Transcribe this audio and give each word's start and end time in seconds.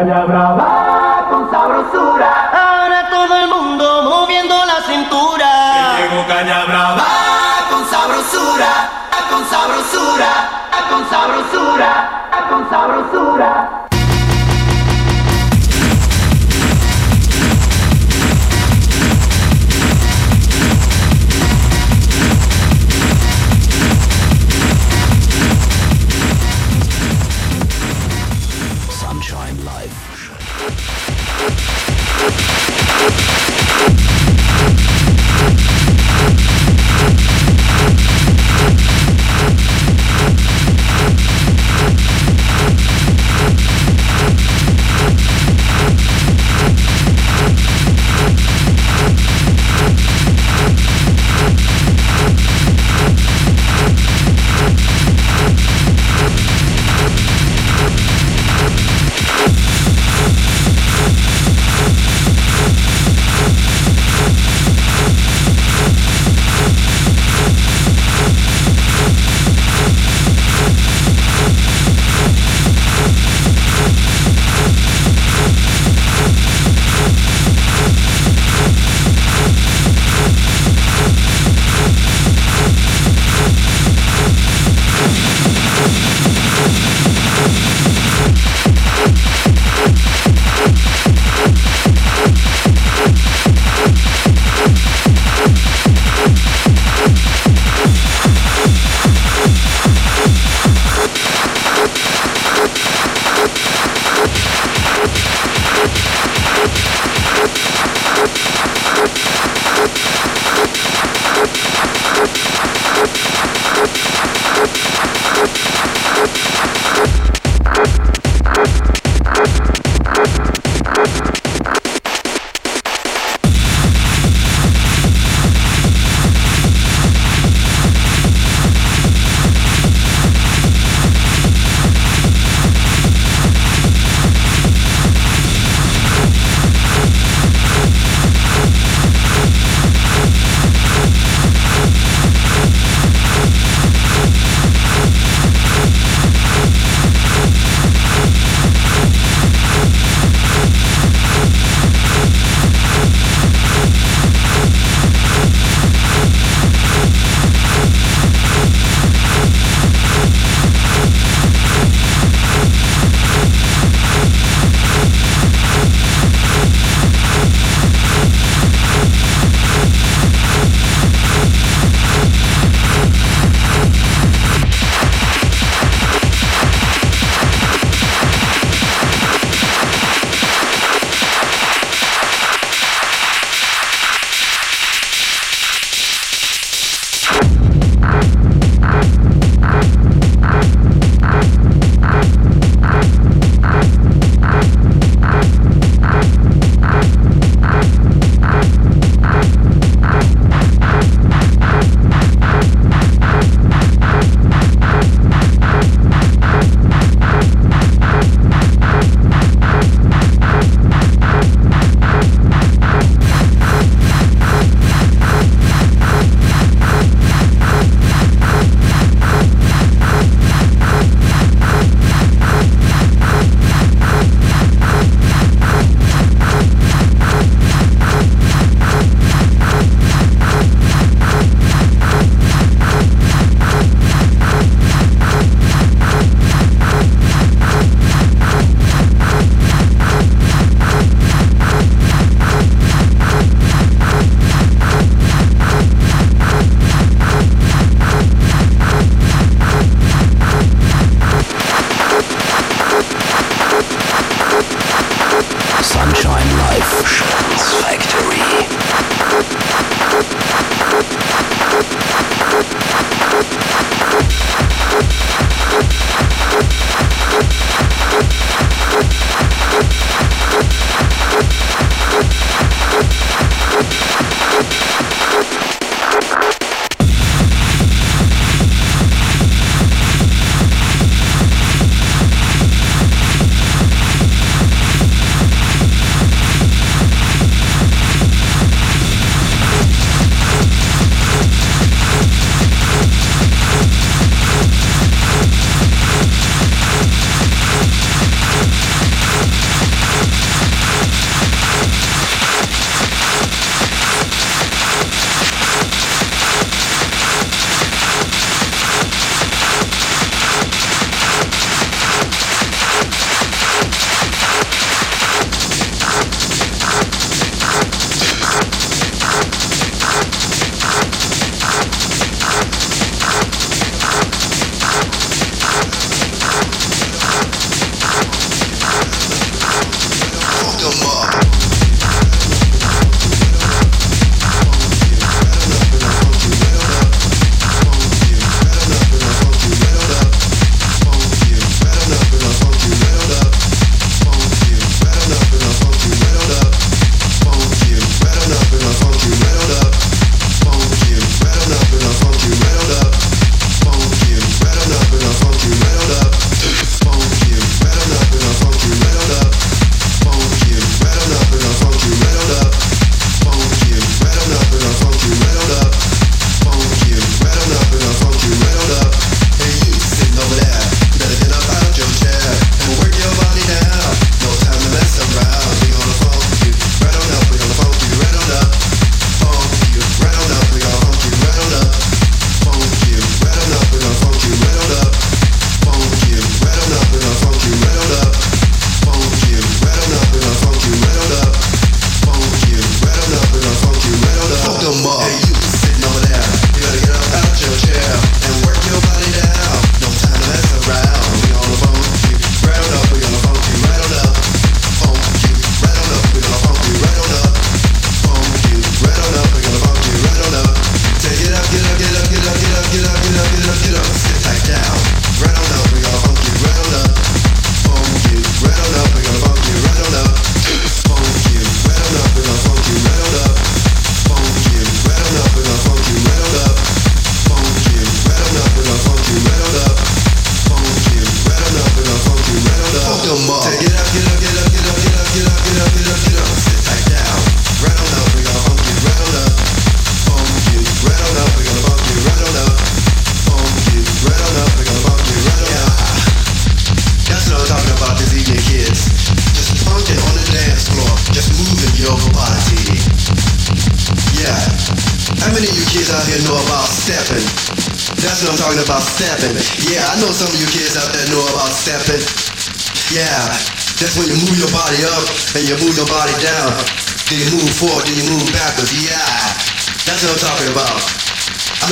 brava 0.00 0.71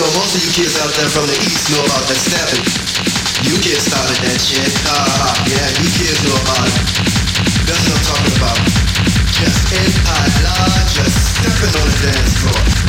know 0.01 0.17
most 0.17 0.33
of 0.33 0.41
you 0.41 0.51
kids 0.57 0.81
out 0.81 0.89
there 0.97 1.11
from 1.13 1.29
the 1.29 1.37
east 1.45 1.69
know 1.69 1.85
about 1.85 2.05
that 2.09 2.17
stepping. 2.17 2.65
You 3.45 3.53
kids 3.61 3.85
started 3.85 4.17
that 4.25 4.41
shit. 4.41 4.73
Uh, 4.89 5.29
yeah, 5.45 5.69
you 5.77 5.89
kids 5.93 6.25
know 6.25 6.37
about 6.41 6.65
it. 6.65 6.81
That's 7.69 7.85
what 7.85 8.01
I'm 8.01 8.05
talking 8.09 8.37
about. 8.41 8.61
Just 9.37 9.61
in 9.77 9.93
a 10.09 10.19
large, 10.41 10.89
just 10.97 11.17
stepping 11.37 11.75
on 11.77 11.85
the 11.85 11.97
dance 12.01 12.33
floor. 12.41 12.80